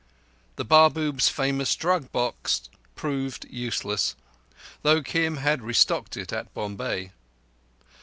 The 0.55 0.65
Babu's 0.65 1.29
famous 1.29 1.75
drug 1.75 2.11
box 2.11 2.71
proved 2.95 3.45
useless, 3.51 4.15
though 4.81 5.03
Kim 5.03 5.37
had 5.37 5.61
restocked 5.61 6.17
it 6.17 6.33
at 6.33 6.51
Bombay. 6.55 7.11